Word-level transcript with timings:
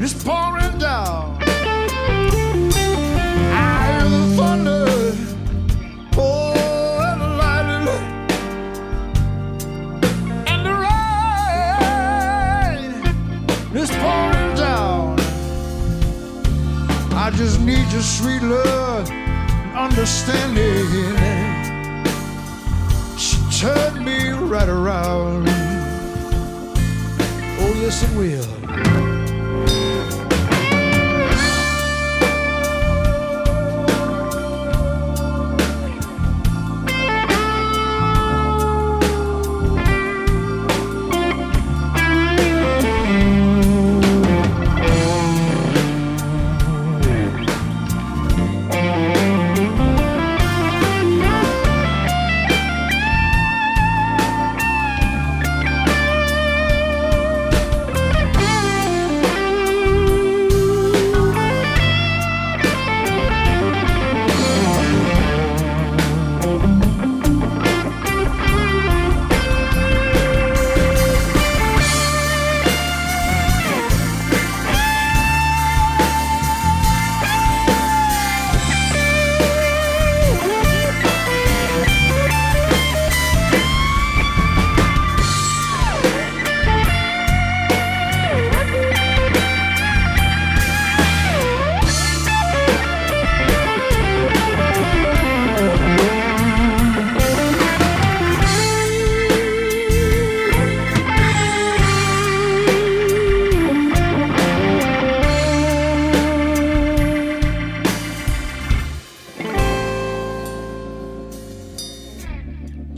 Is 0.00 0.14
pouring 0.24 0.78
down. 0.78 1.38
I 3.52 3.86
hear 3.86 4.08
the 4.10 4.34
thunder. 4.36 4.86
Oh, 6.18 7.10
and 7.10 7.22
lightning 7.38 7.88
and 10.46 10.66
the 10.66 10.72
rain 10.72 10.86
pouring 13.90 14.54
down. 14.56 15.16
I 17.14 17.30
just 17.34 17.60
need 17.60 17.90
your 17.92 18.02
sweet 18.02 18.42
love 18.42 19.10
and 19.10 19.76
understanding. 19.76 21.16
She 23.18 23.36
turned 23.58 24.04
me 24.04 24.30
right 24.30 24.68
around. 24.68 25.48
Oh, 27.58 27.72
yes, 27.80 28.02
it 28.02 28.10
will. 28.16 28.65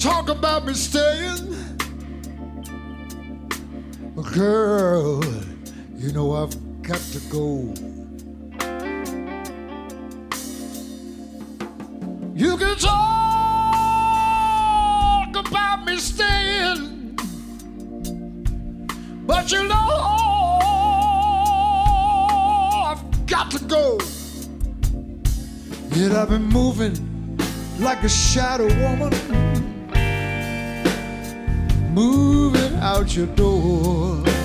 Talk 0.08 0.30
about 0.30 0.64
me 0.64 0.72
staying. 0.72 1.54
But 4.16 4.32
girl, 4.32 5.22
you 5.96 6.12
know 6.12 6.32
I've 6.32 6.56
got 6.82 6.98
to 7.12 7.20
go. 7.28 7.74
You 12.34 12.56
can 12.56 12.76
talk 12.78 12.96
about 15.36 15.84
me 15.84 15.98
staying, 15.98 17.18
but 19.26 19.52
you 19.52 19.68
know 19.68 19.88
I've 22.86 23.26
got 23.26 23.50
to 23.50 23.58
go. 23.66 23.98
Yet 25.90 26.12
I've 26.12 26.30
been 26.30 26.46
moving 26.46 27.36
like 27.78 28.02
a 28.04 28.08
shadow 28.08 28.68
woman 28.80 29.12
out 32.88 33.14
your 33.14 33.26
door. 33.36 34.37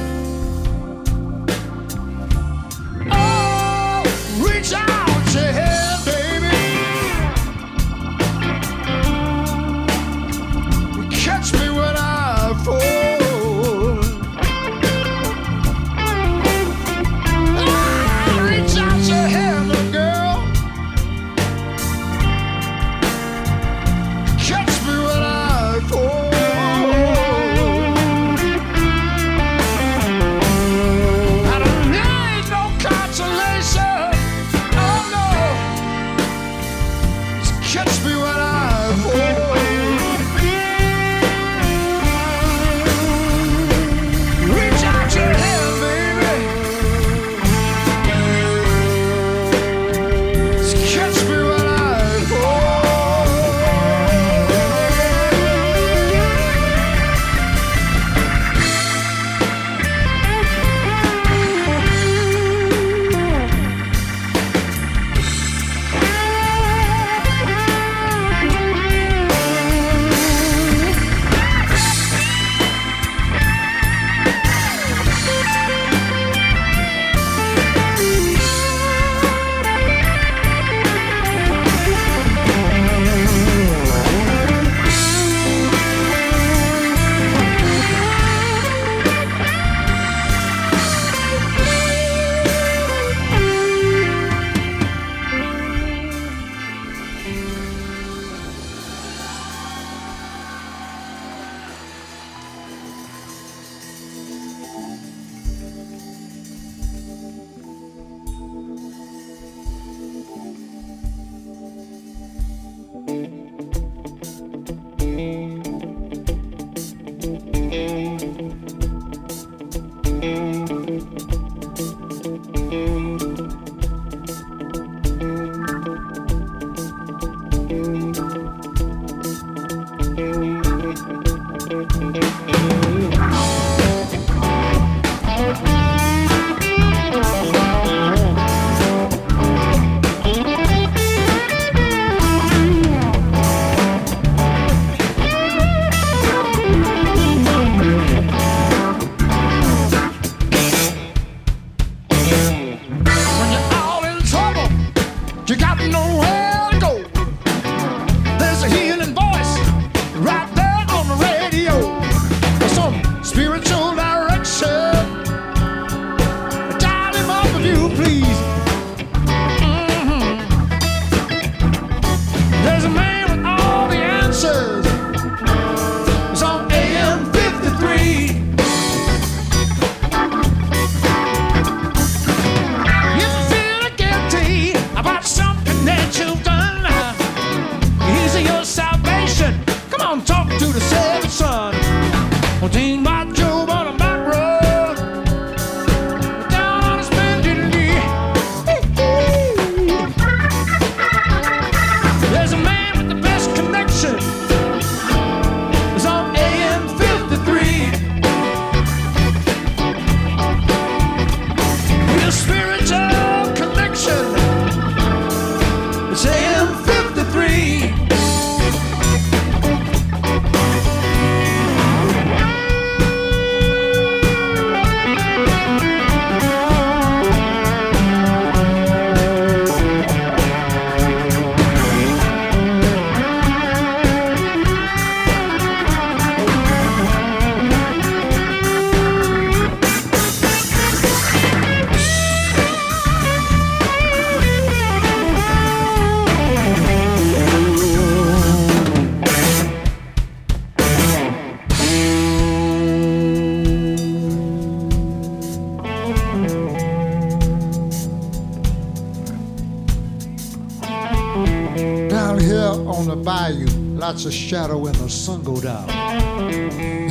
Shadow 264.53 264.77
when 264.77 264.93
the 264.93 265.09
sun 265.09 265.41
go 265.41 265.59
down. 265.59 265.87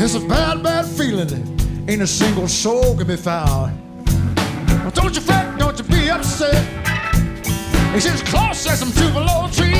It's 0.00 0.14
a 0.14 0.20
bad, 0.20 0.62
bad 0.62 0.86
feeling. 0.86 1.42
Ain't 1.88 2.00
a 2.00 2.06
single 2.06 2.46
soul 2.46 2.96
can 2.96 3.08
be 3.08 3.16
found. 3.16 3.72
But 4.84 4.94
don't 4.94 5.12
you 5.12 5.20
fret, 5.20 5.58
don't 5.58 5.76
you 5.76 5.84
be 5.84 6.08
upset. 6.08 6.54
It's 7.96 8.06
as 8.06 8.22
close 8.22 8.64
as 8.68 8.78
some 8.78 8.92
tupelo 8.92 9.48
trees. 9.48 9.71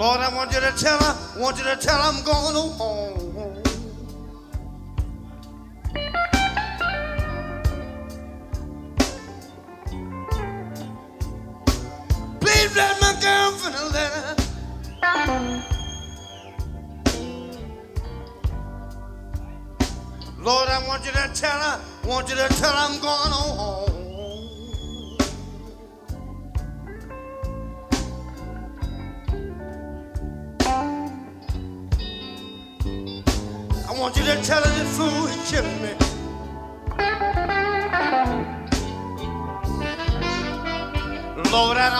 Lord, 0.00 0.20
I 0.20 0.34
want 0.34 0.50
you 0.54 0.60
to 0.60 0.72
tell 0.78 0.98
her, 0.98 1.38
want 1.38 1.58
you 1.58 1.64
to 1.64 1.76
tell 1.76 1.98
her 1.98 2.08
I'm 2.08 2.24
going 2.24 2.54
home. 2.54 3.62
Please 12.40 12.74
write 12.74 12.98
my 13.02 13.12
girlfriend 13.20 13.76
a 13.76 13.84
letter. 13.92 14.36
Lord, 20.38 20.68
I 20.70 20.88
want 20.88 21.04
you 21.04 21.12
to 21.12 21.30
tell 21.34 21.60
her, 21.60 21.78
want 22.08 22.30
you 22.30 22.36
to 22.36 22.48
tell 22.48 22.72
her 22.72 22.94
I'm 22.94 22.98
going 23.02 23.32
home. 23.32 23.99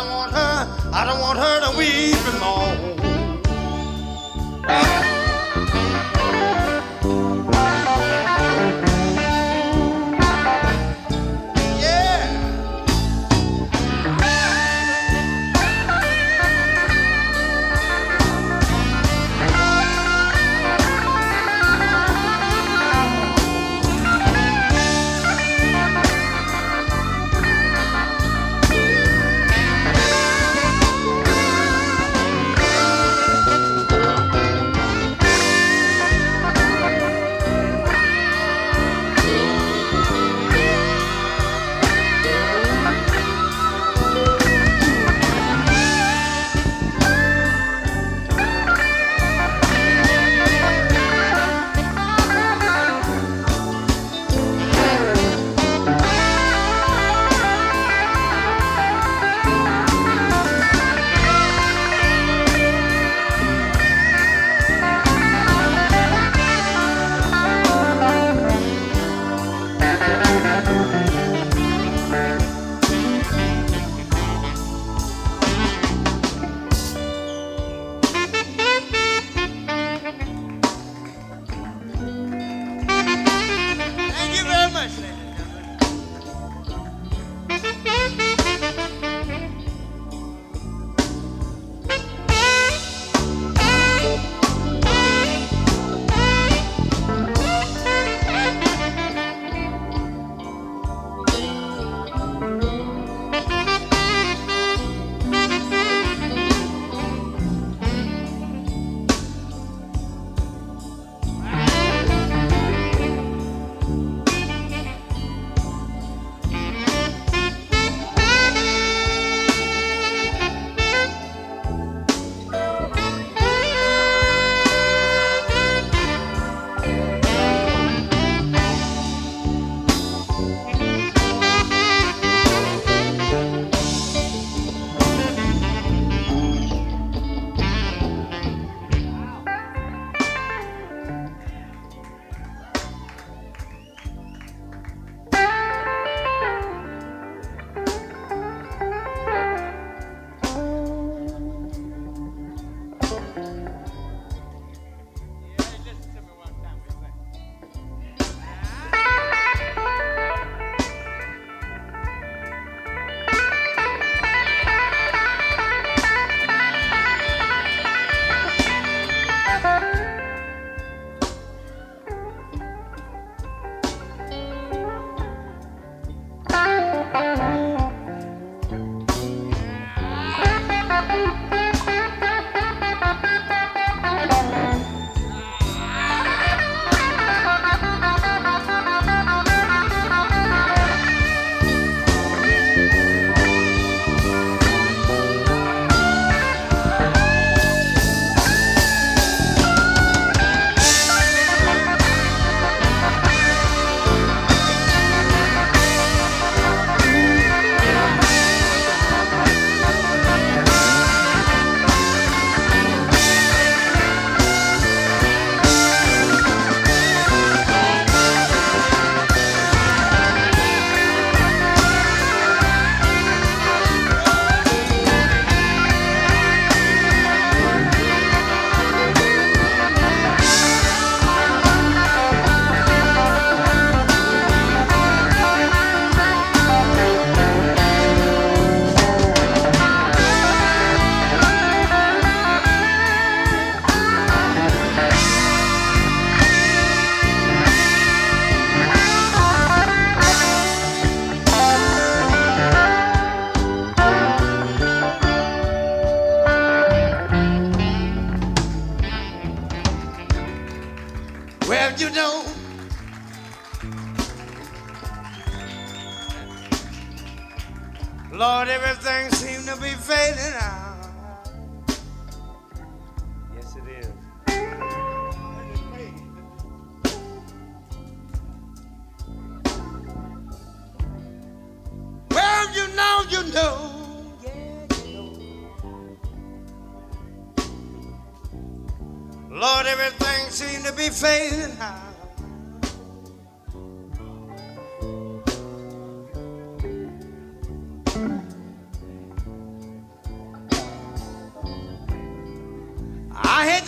I 0.00 0.04
don't 0.04 0.16
want 0.16 0.32
her, 0.32 0.90
I 0.94 1.04
don't 1.04 1.20
want 1.20 1.38
her 1.38 1.72
to 1.72 1.76
weep 1.76 2.16
and 2.16 2.40
moan. 2.40 2.89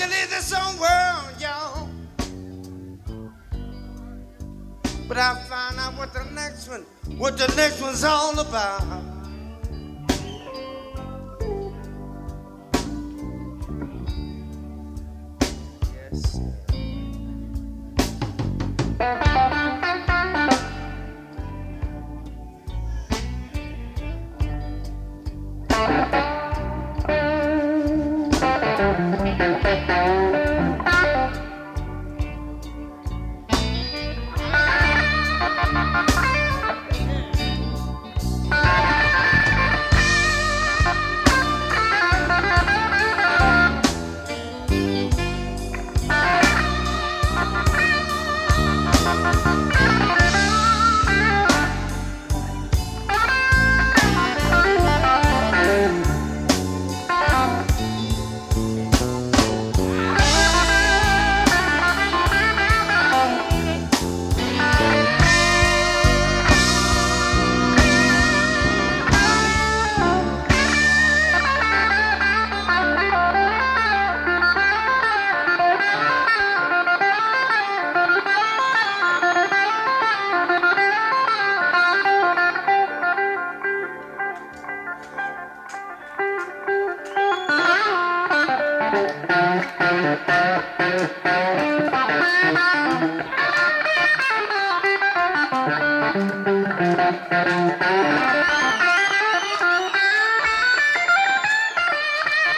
to 0.02 0.08
leave 0.08 0.30
this 0.30 0.52
old 0.52 0.80
world, 0.80 1.40
y'all. 1.40 1.88
But 5.06 5.16
I 5.16 5.34
found 5.48 5.78
out 5.78 5.96
what 5.96 6.12
the 6.12 6.24
next 6.32 6.68
one, 6.68 6.84
what 7.18 7.36
the 7.38 7.52
next 7.54 7.80
one's 7.80 8.02
all 8.02 8.38
about. 8.38 9.01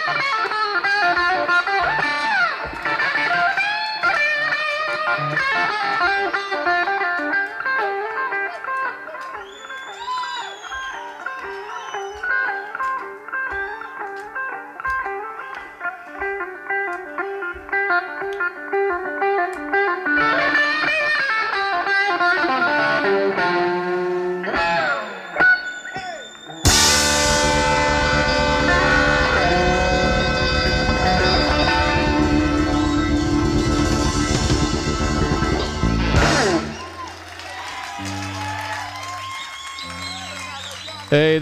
Yeah. 0.07 0.23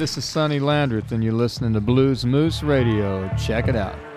This 0.03 0.19
is 0.19 0.25
Sonny 0.25 0.59
Landreth, 0.59 1.13
and 1.13 1.23
you're 1.23 1.33
listening 1.33 1.75
to 1.75 1.81
Blues 1.81 2.27
Moose 2.27 2.65
Radio. 2.65 3.33
Check 3.37 3.69
it 3.69 3.77
out. 3.77 4.12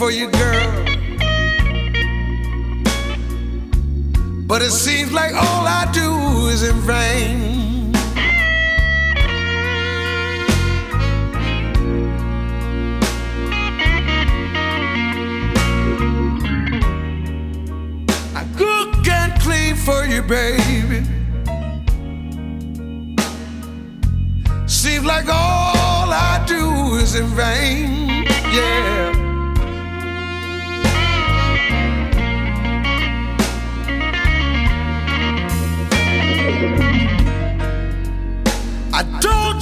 For 0.00 0.10
you, 0.10 0.30
girl. 0.30 0.84
But 4.46 4.62
it 4.62 4.70
seems 4.70 5.12
like 5.12 5.34
all 5.34 5.66
I 5.66 5.90
do 5.92 6.48
is 6.48 6.62
in 6.62 6.76
vain. 6.76 7.94
I 18.34 18.44
cook 18.56 19.06
and 19.06 19.32
clean 19.42 19.76
for 19.76 20.06
you, 20.06 20.22
baby. 20.22 21.04
Seems 24.66 25.04
like 25.04 25.26
all 25.28 26.08
I 26.10 26.42
do 26.46 26.94
is 26.94 27.14
in 27.16 27.26
vain. 27.26 28.24
Yeah. 28.50 29.09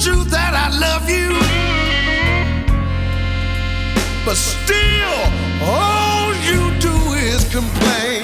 You 0.05 0.23
that 0.25 0.53
I 0.53 0.69
love 0.79 1.09
you, 1.09 1.29
but 4.25 4.35
still, 4.35 5.19
all 5.61 6.33
you 6.49 6.71
do 6.79 7.13
is 7.15 7.43
complain. 7.51 8.18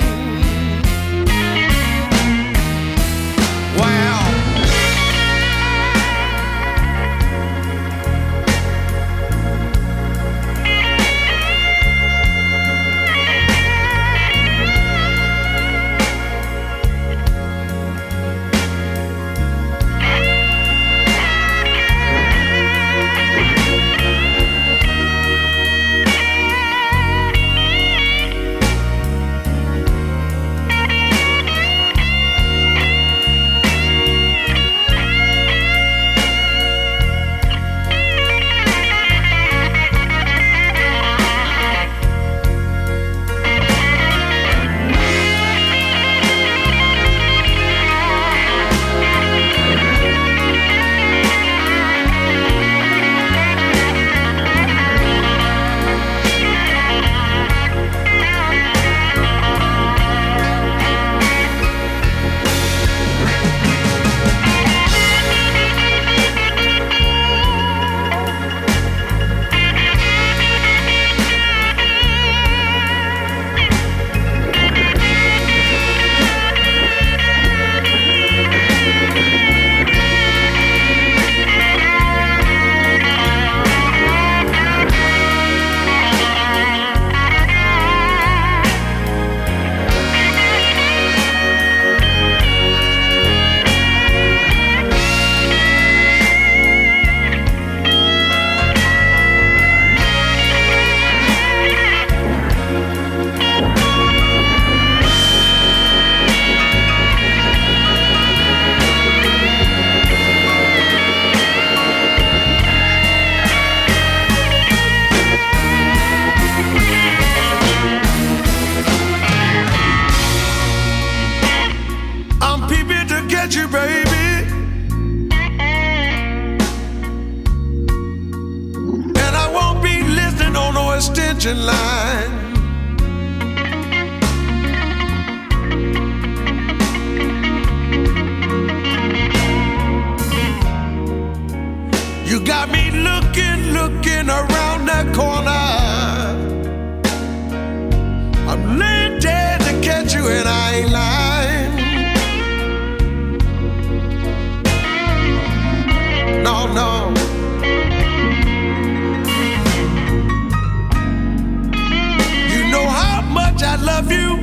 Love 163.85 164.11
you. 164.11 164.37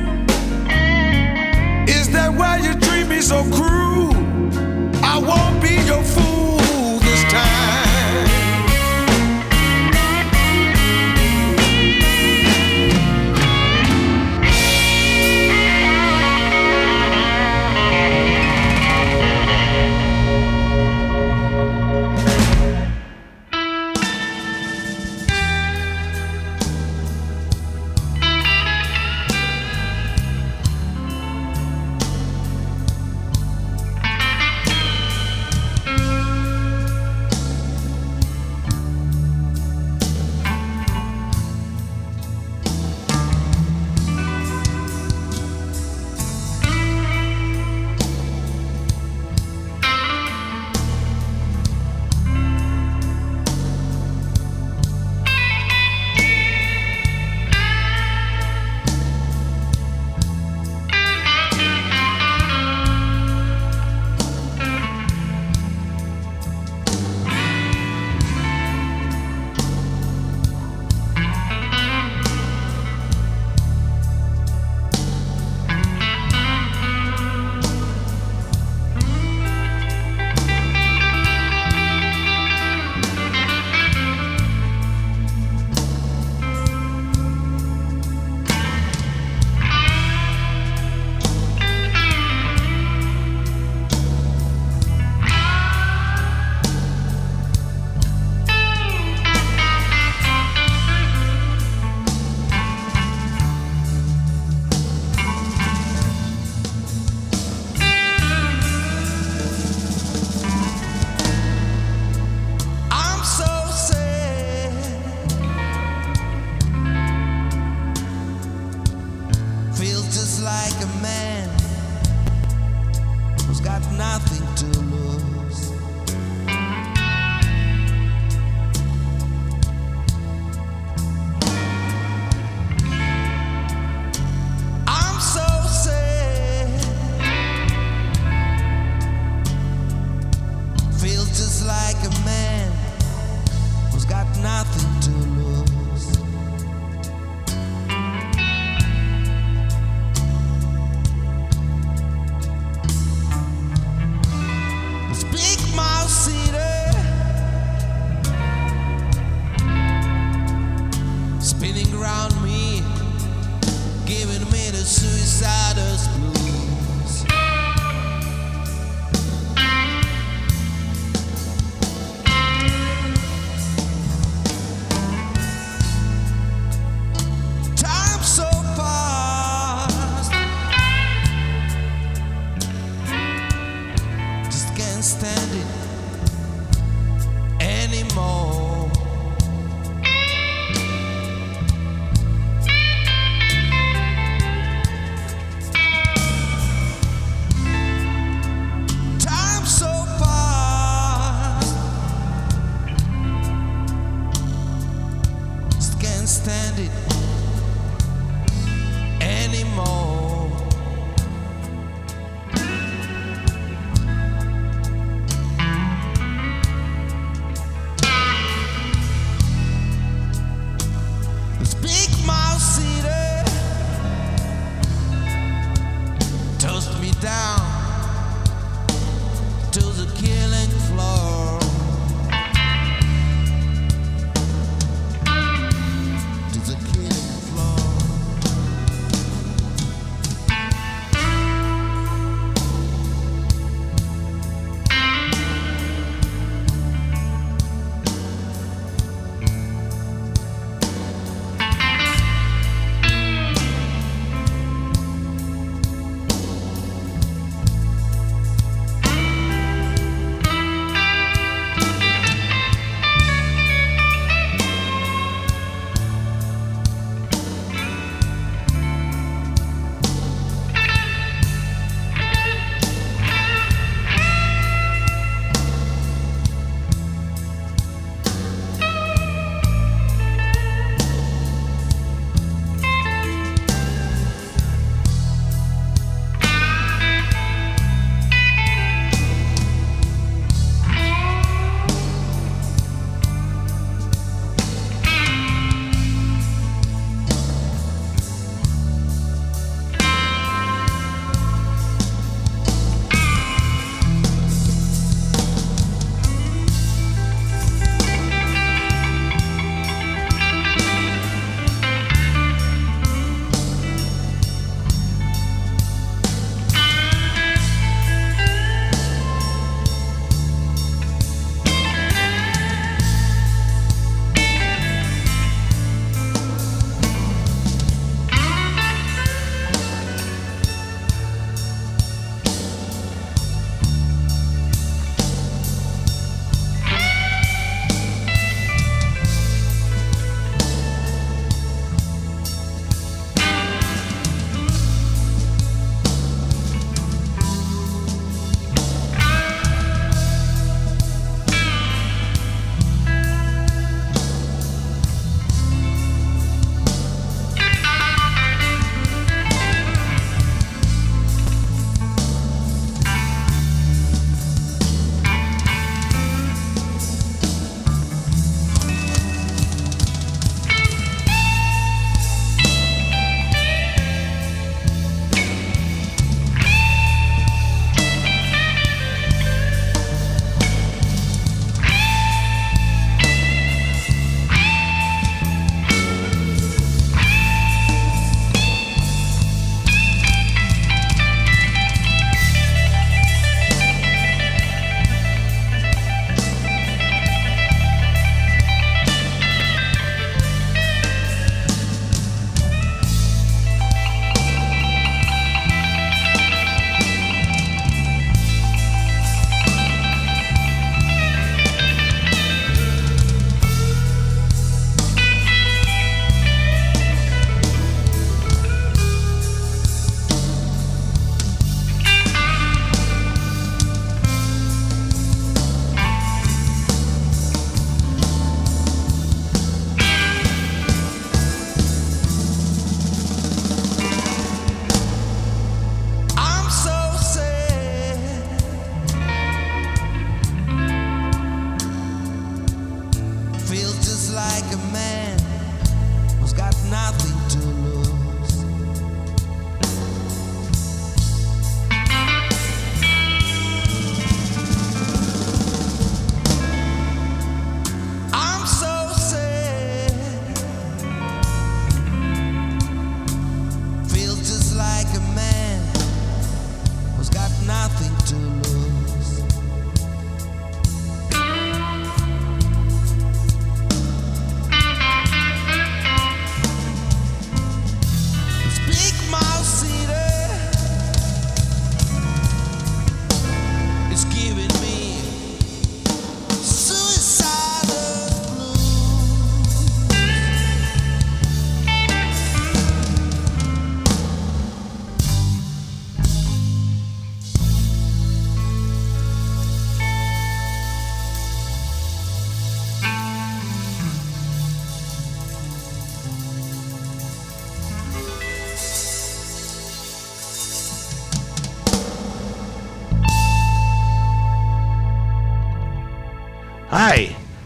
Is 1.87 2.09
that 2.11 2.33
why 2.33 2.57
you 2.57 2.73
treat 2.79 3.07
me 3.07 3.21
so 3.21 3.43
cruel? 3.51 3.72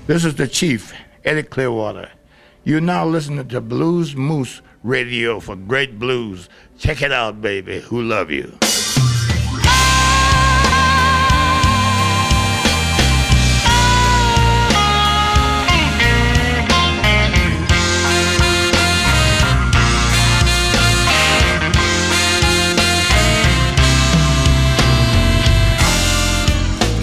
This 0.07 0.23
is 0.23 0.35
the 0.35 0.47
Chief, 0.47 0.93
Eddy 1.25 1.43
Clearwater. 1.43 2.09
You're 2.63 2.79
now 2.79 3.05
listening 3.05 3.45
to 3.49 3.59
Blues 3.59 4.15
Moose 4.15 4.61
Radio 4.81 5.41
for 5.41 5.57
great 5.57 5.99
blues. 5.99 6.47
Check 6.79 7.01
it 7.01 7.11
out, 7.11 7.41
baby. 7.41 7.81
Who 7.81 8.03
love 8.03 8.31
you? 8.31 8.57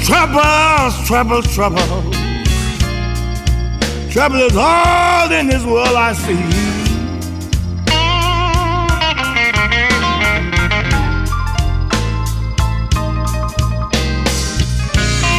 Troubles, 0.07 1.07
troubles, 1.07 1.55
troubles. 1.55 2.24
Trouble 4.15 4.43
is 4.43 4.57
all 4.57 5.33
in 5.33 5.49
this 5.49 5.65
world 5.65 5.89
I 5.89 6.13
see. 6.13 6.39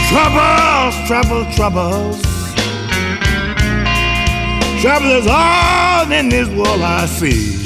Troubles, 0.10 1.08
troubles, 1.08 1.56
troubles. 1.56 2.22
Trouble 4.82 5.12
is 5.20 5.28
all 5.30 6.12
in 6.12 6.28
this 6.28 6.50
world 6.50 6.82
I 6.82 7.06
see. 7.06 7.64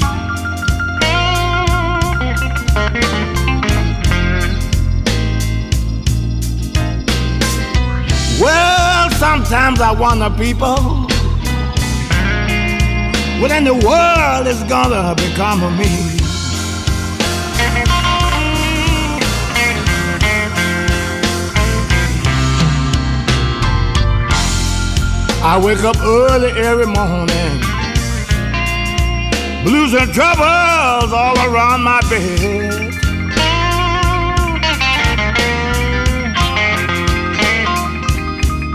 Well, 8.40 9.10
sometimes 9.10 9.80
I 9.80 9.90
wonder, 9.90 10.30
people, 10.30 10.99
what 13.40 13.50
in 13.52 13.64
the 13.64 13.72
world 13.72 14.46
is 14.46 14.62
gonna 14.64 15.14
become 15.14 15.62
of 15.62 15.72
me? 15.78 15.88
I 25.42 25.58
wake 25.64 25.82
up 25.84 25.96
early 26.02 26.50
every 26.50 26.84
morning, 26.84 27.60
blues 29.64 29.94
and 29.94 30.12
troubles 30.12 31.10
all 31.10 31.38
around 31.48 31.82
my 31.82 32.00
bed. 32.10 32.92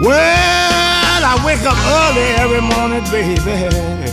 Well, 0.01 1.21
I 1.23 1.41
wake 1.45 1.61
up 1.61 1.77
early 2.01 2.27
every 2.41 2.61
morning, 2.61 3.03
baby. 3.11 4.04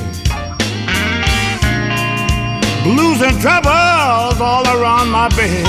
Blues 2.83 3.23
and 3.23 3.41
troubles 3.41 4.41
all 4.41 4.67
around 4.67 5.09
my 5.09 5.29
bed. 5.37 5.65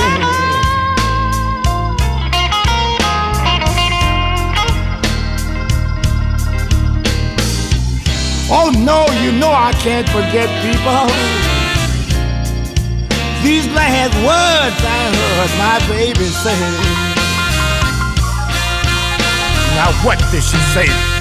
Oh 8.49 8.72
no, 8.76 9.05
you 9.22 9.32
know 9.32 9.51
I 9.51 9.74
can't 9.74 10.09
forget 10.09 10.49
people. 10.66 11.05
These 13.43 13.68
last 13.76 14.16
words 14.26 14.82
I 14.84 15.14
heard 15.14 15.53
my 15.59 15.78
baby 15.93 16.26
say. 16.26 16.57
Now 19.76 19.91
what 20.03 20.18
did 20.32 20.41
she 20.41 20.57
say? 20.74 21.12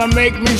Gonna 0.00 0.14
make 0.14 0.40
me 0.40 0.59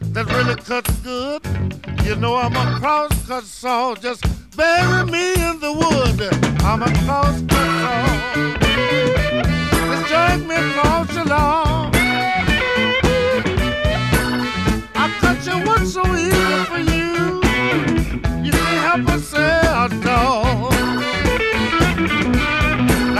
that 0.00 0.26
really 0.32 0.56
cuts 0.56 0.90
good. 1.00 1.42
You 2.04 2.16
know 2.16 2.34
I'm 2.36 2.56
a 2.56 2.78
crosscut 2.80 3.44
saw, 3.44 3.94
just 3.94 4.24
bury 4.56 5.04
me 5.04 5.32
in 5.34 5.60
the 5.60 5.72
wood. 5.72 6.20
I'm 6.62 6.82
a 6.82 6.86
crosscut 7.04 7.68
saw, 7.80 7.96
just 9.88 10.08
drag 10.08 10.46
me 10.46 10.54
across 10.56 11.08
the 11.14 11.24
lawn. 11.24 11.90
I 14.94 15.08
cut 15.20 15.46
you 15.46 15.56
what's 15.66 15.92
so 15.92 16.02
easy 16.16 16.64
for 16.70 16.78
you. 16.78 17.40
You 18.44 18.52
can't 18.52 18.82
help 18.86 19.08
yourself, 19.08 19.92
no. 20.04 20.68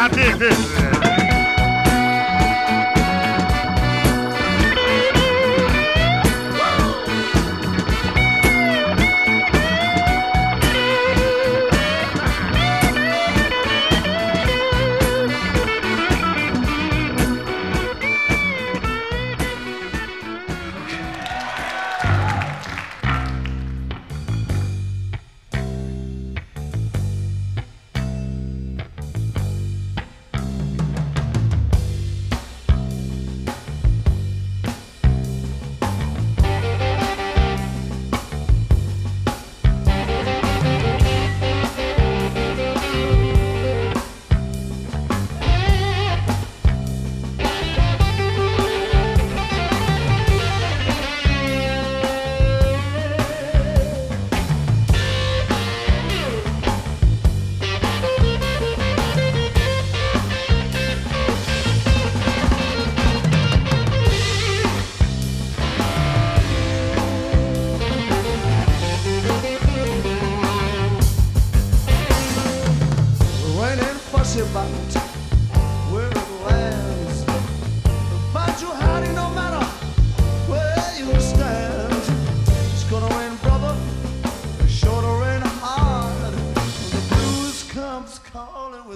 I 0.02 0.08
did 0.08 0.38
this. 0.38 1.09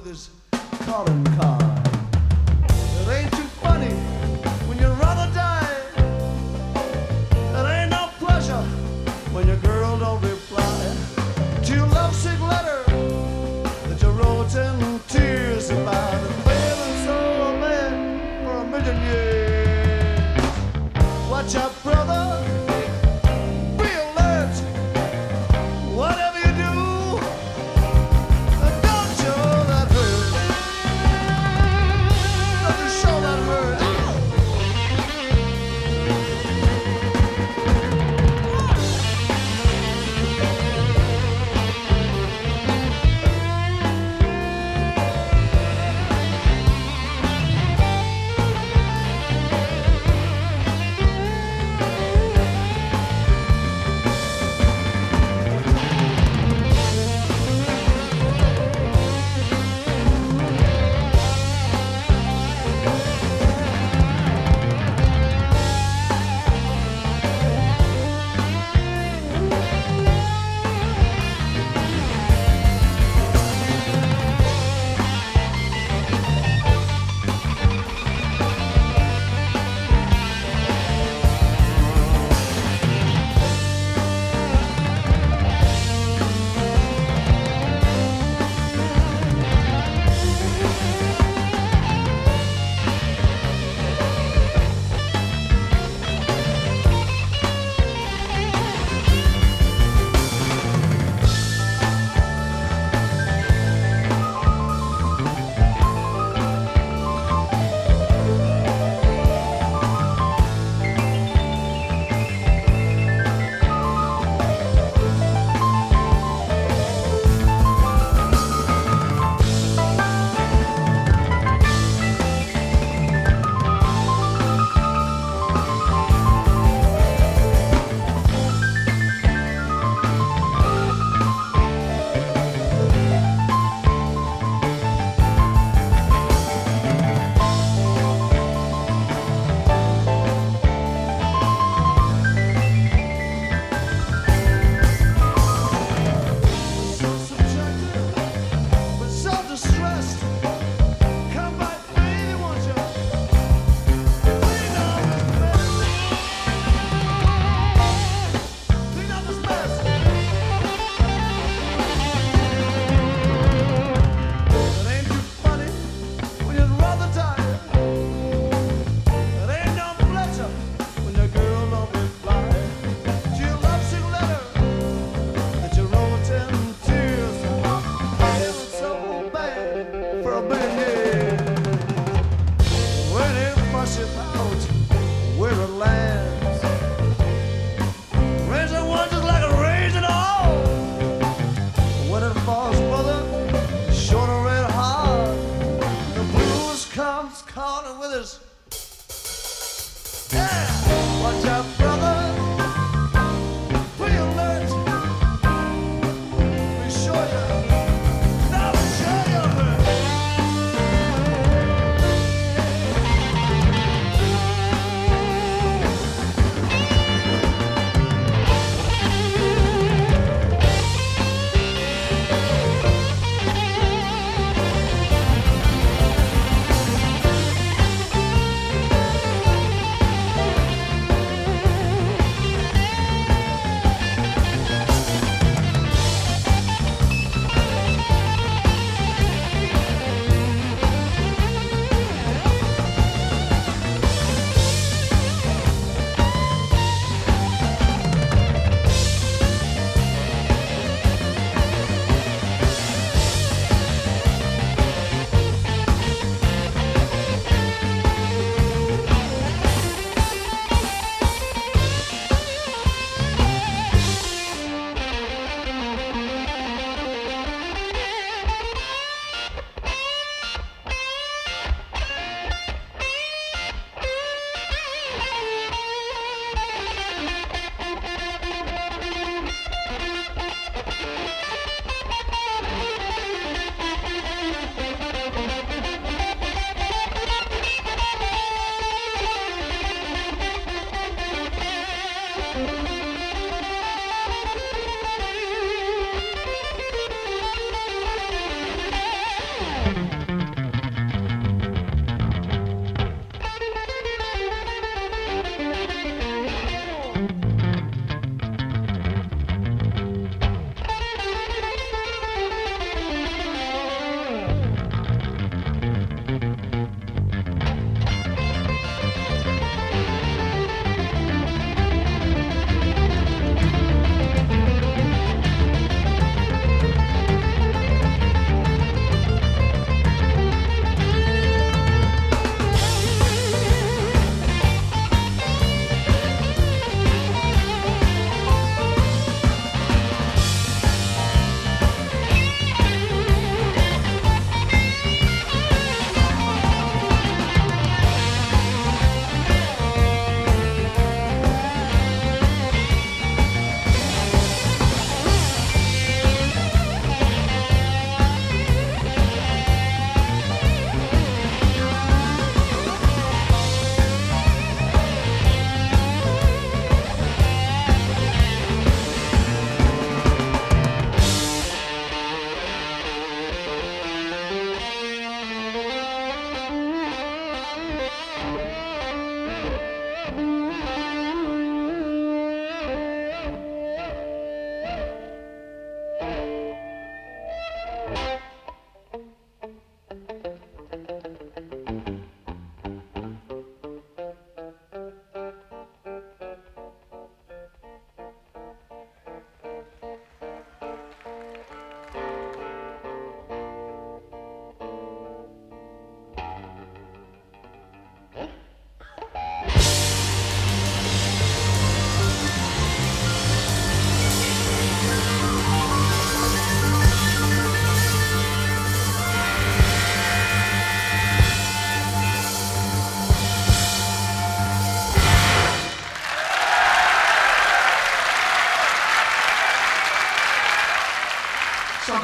with 0.05 0.12
his 0.12 0.30
common 0.86 1.24
car. 1.36 1.82
It 2.68 3.09
ain't 3.09 3.30
too 3.32 3.42
funny. 3.62 4.24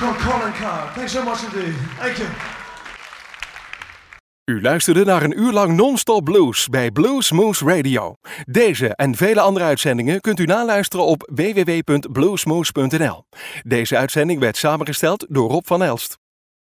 Called 0.00 0.16
Calling 0.16 0.54
Card. 0.54 0.94
Thanks 0.94 1.12
so 1.12 1.22
much. 1.22 1.38
Thank 1.98 2.16
you. 2.16 2.28
U 4.44 4.60
luisterde 4.60 5.04
naar 5.04 5.22
een 5.22 5.38
uur 5.38 5.52
lang 5.52 5.76
non-stop 5.76 6.24
blues 6.24 6.68
bij 6.68 6.90
Blues 6.90 7.30
Moose 7.30 7.64
Radio. 7.64 8.14
Deze 8.44 8.94
en 8.96 9.14
vele 9.14 9.40
andere 9.40 9.64
uitzendingen 9.64 10.20
kunt 10.20 10.40
u 10.40 10.44
naluisteren 10.44 11.06
op 11.06 11.30
www.bluesmoose.nl. 11.34 13.24
Deze 13.62 13.96
uitzending 13.96 14.40
werd 14.40 14.56
samengesteld 14.56 15.26
door 15.28 15.50
Rob 15.50 15.66
van 15.66 15.82
Elst. 15.82 16.19